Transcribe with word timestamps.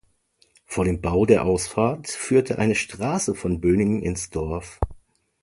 Vor 0.65 0.83
dem 0.85 0.99
Bau 0.99 1.27
der 1.27 1.45
Ausfahrt 1.45 2.09
führte 2.09 2.57
eine 2.57 2.73
Strasse 2.73 3.35
von 3.35 3.61
Bönigen 3.61 4.01
ins 4.01 4.31
Dorf. 4.31 4.79